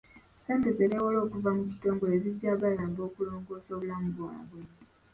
[0.39, 4.61] Ssente ze bewola okuva mu kitongole zijja bayamba okulongoosa obulamu bwabwe.